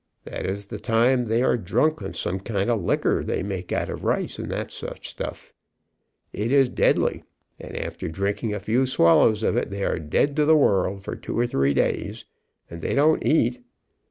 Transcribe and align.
That 0.23 0.47
is 0.47 0.65
the 0.65 0.79
time 0.79 1.25
they 1.25 1.43
are 1.43 1.57
drunk 1.59 2.01
on 2.01 2.15
some 2.15 2.39
kind 2.39 2.71
of 2.71 2.83
liquor 2.83 3.23
they 3.23 3.43
make 3.43 3.71
out 3.71 3.87
of 3.87 4.03
rice, 4.03 4.39
and 4.39 4.71
such 4.71 5.07
stuff. 5.07 5.53
It 6.33 6.51
is 6.51 6.69
deadly, 6.69 7.23
and 7.59 7.77
after 7.77 8.07
drinking 8.09 8.51
a 8.51 8.59
few 8.59 8.87
swallows 8.87 9.43
of 9.43 9.55
it 9.55 9.69
they 9.69 9.83
are 9.83 9.99
dead 9.99 10.11
Let 10.11 10.11
me 10.11 10.11
tell 10.11 10.21
you 10.21 10.23
something. 10.23 10.35
to 10.37 10.45
the 10.47 10.55
world 10.57 11.03
for 11.03 11.15
two 11.15 11.37
or 11.37 11.45
three 11.45 11.75
days, 11.75 12.25
and 12.67 12.81
they 12.81 12.95
don't 12.95 13.23
eat. 13.23 13.63